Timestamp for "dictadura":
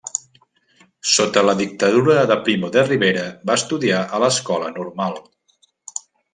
1.59-2.15